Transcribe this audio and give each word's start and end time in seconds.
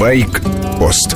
Байк-пост 0.00 1.14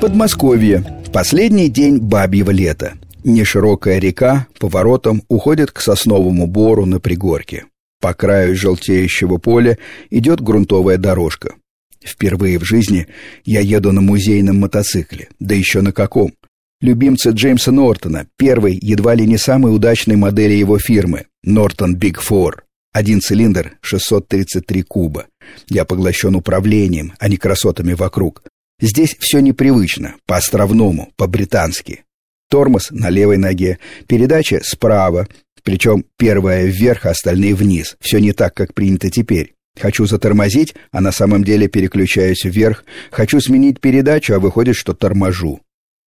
Подмосковье. 0.00 1.02
Последний 1.12 1.68
день 1.68 1.98
бабьего 1.98 2.52
лета. 2.52 2.92
Неширокая 3.24 3.98
река 3.98 4.46
поворотом 4.60 5.24
уходит 5.26 5.72
к 5.72 5.80
сосновому 5.80 6.46
бору 6.46 6.86
на 6.86 7.00
пригорке. 7.00 7.64
По 8.00 8.14
краю 8.14 8.54
желтеющего 8.54 9.38
поля 9.38 9.76
идет 10.10 10.40
грунтовая 10.40 10.96
дорожка. 10.96 11.54
Впервые 12.00 12.60
в 12.60 12.64
жизни 12.64 13.08
я 13.44 13.58
еду 13.58 13.90
на 13.90 14.00
музейном 14.00 14.60
мотоцикле, 14.60 15.26
да 15.40 15.56
еще 15.56 15.80
на 15.80 15.90
каком. 15.90 16.32
Любимца 16.80 17.30
Джеймса 17.30 17.72
Нортона, 17.72 18.28
первой, 18.36 18.78
едва 18.80 19.16
ли 19.16 19.26
не 19.26 19.36
самой 19.36 19.74
удачной 19.74 20.14
модели 20.14 20.52
его 20.52 20.78
фирмы, 20.78 21.24
Нортон 21.42 21.96
Биг 21.96 22.20
Фор. 22.20 22.62
Один 22.92 23.20
цилиндр, 23.20 23.78
633 23.80 24.82
куба. 24.82 25.26
Я 25.68 25.84
поглощен 25.84 26.34
управлением, 26.34 27.14
а 27.18 27.28
не 27.28 27.36
красотами 27.36 27.94
вокруг. 27.94 28.42
Здесь 28.80 29.16
все 29.18 29.40
непривычно, 29.40 30.16
по-островному, 30.26 31.12
по-британски. 31.16 32.04
Тормоз 32.50 32.90
на 32.90 33.10
левой 33.10 33.36
ноге, 33.36 33.78
передача 34.06 34.60
справа, 34.62 35.26
причем 35.62 36.04
первая 36.18 36.66
вверх, 36.66 37.06
а 37.06 37.10
остальные 37.10 37.54
вниз. 37.54 37.96
Все 38.00 38.18
не 38.18 38.32
так, 38.32 38.54
как 38.54 38.74
принято 38.74 39.10
теперь. 39.10 39.54
Хочу 39.80 40.06
затормозить, 40.06 40.74
а 40.92 41.00
на 41.00 41.10
самом 41.10 41.42
деле 41.42 41.68
переключаюсь 41.68 42.44
вверх. 42.44 42.84
Хочу 43.10 43.40
сменить 43.40 43.80
передачу, 43.80 44.34
а 44.34 44.38
выходит, 44.38 44.76
что 44.76 44.94
торможу. 44.94 45.60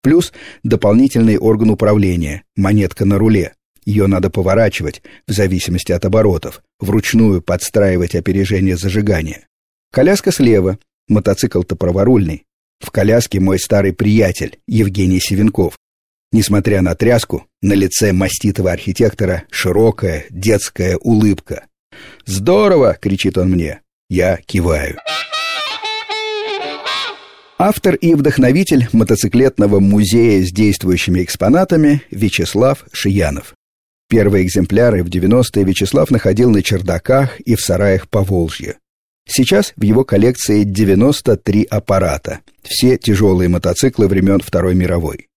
Плюс 0.03 0.33
дополнительный 0.63 1.37
орган 1.37 1.71
управления, 1.71 2.43
монетка 2.55 3.05
на 3.05 3.17
руле. 3.17 3.53
Ее 3.85 4.07
надо 4.07 4.29
поворачивать, 4.29 5.03
в 5.27 5.31
зависимости 5.31 5.91
от 5.91 6.05
оборотов, 6.05 6.63
вручную 6.79 7.41
подстраивать 7.41 8.15
опережение 8.15 8.77
зажигания. 8.77 9.47
Коляска 9.91 10.31
слева, 10.31 10.79
мотоцикл-то 11.07 11.75
праворульный. 11.75 12.43
В 12.79 12.91
коляске 12.91 13.39
мой 13.39 13.59
старый 13.59 13.93
приятель, 13.93 14.59
Евгений 14.67 15.19
Севенков. 15.19 15.77
Несмотря 16.31 16.81
на 16.81 16.95
тряску, 16.95 17.45
на 17.61 17.73
лице 17.73 18.11
маститого 18.11 18.71
архитектора 18.71 19.43
широкая 19.49 20.25
детская 20.29 20.97
улыбка. 20.97 21.67
«Здорово!»— 22.25 22.97
кричит 23.01 23.37
он 23.37 23.51
мне. 23.51 23.81
Я 24.09 24.37
киваю. 24.45 24.97
Автор 27.57 27.95
и 27.95 28.15
вдохновитель 28.15 28.89
мотоциклетного 28.91 29.79
музея 29.79 30.43
с 30.43 30.51
действующими 30.51 31.23
экспонатами 31.23 32.01
Вячеслав 32.11 32.83
Шиянов. 32.91 33.54
Первые 34.15 34.45
экземпляры 34.45 35.03
в 35.03 35.07
90-е 35.07 35.65
Вячеслав 35.65 36.09
находил 36.09 36.49
на 36.49 36.63
чердаках 36.63 37.37
и 37.41 37.55
в 37.55 37.59
сараях 37.59 38.07
по 38.07 38.21
Волжье. 38.21 38.77
Сейчас 39.27 39.73
в 39.75 39.81
его 39.81 40.05
коллекции 40.05 40.63
93 40.63 41.65
аппарата, 41.65 42.39
все 42.63 42.97
тяжелые 42.97 43.49
мотоциклы 43.49 44.07
времен 44.07 44.39
Второй 44.39 44.73
мировой. 44.73 45.27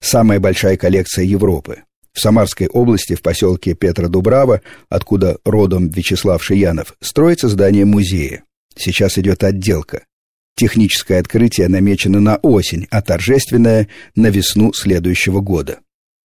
Самая 0.00 0.38
большая 0.38 0.76
коллекция 0.76 1.24
Европы. 1.24 1.82
В 2.12 2.20
Самарской 2.20 2.68
области, 2.68 3.16
в 3.16 3.22
поселке 3.22 3.74
Петра-Дубрава, 3.74 4.62
откуда 4.88 5.38
родом 5.44 5.88
Вячеслав 5.88 6.40
Шиянов, 6.40 6.94
строится 7.00 7.48
здание 7.48 7.86
музея. 7.86 8.44
Сейчас 8.76 9.18
идет 9.18 9.42
отделка. 9.42 10.04
Техническое 10.54 11.18
открытие 11.18 11.66
намечено 11.66 12.20
на 12.20 12.36
осень, 12.36 12.86
а 12.92 13.02
торжественное– 13.02 13.88
на 14.14 14.28
весну 14.28 14.72
следующего 14.72 15.40
года. 15.40 15.80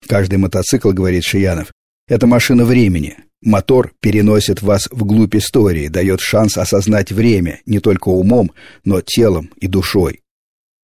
Каждый 0.07 0.37
мотоцикл, 0.37 0.91
говорит 0.91 1.23
Шиянов, 1.23 1.71
это 2.07 2.27
машина 2.27 2.65
времени. 2.65 3.17
Мотор 3.41 3.91
переносит 3.99 4.61
вас 4.61 4.87
вглубь 4.91 5.35
истории, 5.35 5.89
дает 5.89 6.21
шанс 6.21 6.57
осознать 6.57 7.11
время 7.11 7.61
не 7.65 7.79
только 7.79 8.09
умом, 8.09 8.51
но 8.85 9.01
телом 9.01 9.51
и 9.57 9.67
душой. 9.67 10.21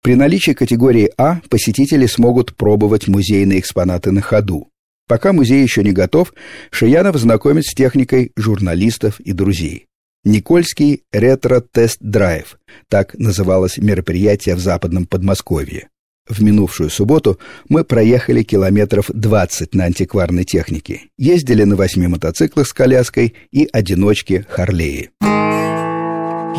При 0.01 0.15
наличии 0.15 0.51
категории 0.51 1.11
А 1.17 1.41
посетители 1.49 2.05
смогут 2.05 2.55
пробовать 2.55 3.07
музейные 3.07 3.59
экспонаты 3.59 4.11
на 4.11 4.21
ходу. 4.21 4.69
Пока 5.07 5.33
музей 5.33 5.61
еще 5.61 5.83
не 5.83 5.91
готов, 5.91 6.33
Шиянов 6.71 7.17
знакомит 7.17 7.65
с 7.65 7.73
техникой 7.73 8.31
журналистов 8.35 9.19
и 9.19 9.33
друзей. 9.33 9.87
Никольский 10.23 11.03
ретро-тест-драйв– 11.11 12.59
так 12.89 13.17
называлось 13.17 13.77
мероприятие 13.77 14.55
в 14.55 14.59
западном 14.59 15.05
Подмосковье. 15.05 15.89
В 16.29 16.43
минувшую 16.43 16.91
субботу 16.91 17.39
мы 17.69 17.83
проехали 17.83 18.43
километров 18.43 19.09
20 19.11 19.73
на 19.73 19.85
антикварной 19.85 20.43
технике, 20.43 21.01
ездили 21.17 21.63
на 21.63 21.75
восьми 21.75 22.05
мотоциклах 22.07 22.67
с 22.67 22.73
коляской 22.73 23.33
и 23.51 23.67
одиночке 23.73 24.45
Харлеи. 24.47 25.09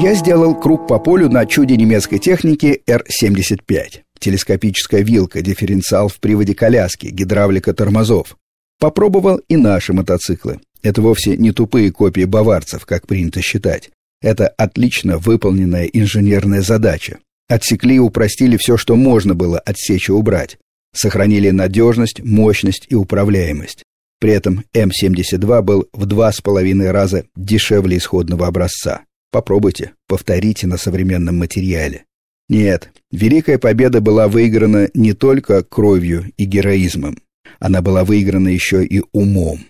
Я 0.03 0.15
сделал 0.15 0.59
круг 0.59 0.89
по 0.89 0.99
полю 0.99 1.29
на 1.29 1.47
чуде 1.47 1.77
немецкой 1.77 2.19
техники 2.19 2.83
R-75. 2.87 4.01
Телескопическая 4.19 5.03
вилка, 5.03 5.41
дифференциал 5.41 6.09
в 6.09 6.19
приводе 6.19 6.55
коляски, 6.55 7.07
гидравлика 7.07 7.73
тормозов. 7.73 8.37
Попробовал 8.81 9.41
и 9.49 9.57
наши 9.57 9.93
мотоциклы. 9.93 10.59
Это 10.83 11.01
вовсе 11.01 11.37
не 11.37 11.53
тупые 11.53 11.93
копии 11.93 12.25
баварцев, 12.25 12.87
как 12.87 13.07
принято 13.07 13.41
считать. 13.41 13.91
Это 14.21 14.49
отлично 14.49 15.19
выполненная 15.19 15.85
инженерная 15.85 16.63
задача. 16.63 17.19
Отсекли 17.50 17.97
и 17.97 17.99
упростили 17.99 18.56
все, 18.56 18.77
что 18.77 18.94
можно 18.94 19.34
было 19.34 19.59
отсечь 19.59 20.09
и 20.09 20.12
убрать. 20.12 20.56
Сохранили 20.94 21.50
надежность, 21.50 22.22
мощность 22.22 22.87
и 22.88 22.94
управляемость. 22.94 23.83
При 24.21 24.33
этом 24.33 24.65
М-72 24.72 25.62
был 25.62 25.89
в 25.93 26.06
два 26.06 26.31
с 26.31 26.41
половиной 26.41 26.93
раза 26.93 27.25
дешевле 27.34 27.97
исходного 27.97 28.47
образца. 28.47 29.00
Попробуйте, 29.33 29.93
повторите 30.06 30.69
на 30.69 30.77
современном 30.77 31.39
материале. 31.39 32.05
Нет, 32.49 32.91
Великая 33.10 33.59
Победа 33.59 34.00
была 34.00 34.28
выиграна 34.28 34.89
не 34.94 35.12
только 35.12 35.65
кровью 35.65 36.31
и 36.37 36.44
героизмом. 36.44 37.19
Она 37.59 37.83
была 37.83 38.05
выиграна 38.05 38.49
еще 38.49 38.84
и 38.84 39.03
умом. 39.12 39.60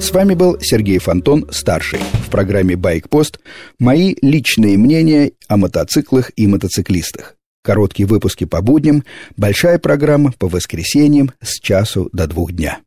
С 0.00 0.10
вами 0.10 0.34
был 0.34 0.58
Сергей 0.60 0.98
Фонтон, 0.98 1.46
старший. 1.52 2.00
Программе 2.32 2.76
«Байкпост» 2.76 3.40
мои 3.78 4.14
личные 4.22 4.78
мнения 4.78 5.32
о 5.48 5.58
мотоциклах 5.58 6.32
и 6.34 6.46
мотоциклистах. 6.46 7.36
Короткие 7.62 8.06
выпуски 8.06 8.44
по 8.44 8.62
будням, 8.62 9.04
большая 9.36 9.78
программа 9.78 10.32
по 10.32 10.48
воскресеньям 10.48 11.32
с 11.42 11.60
часу 11.60 12.08
до 12.14 12.26
двух 12.26 12.52
дня. 12.52 12.78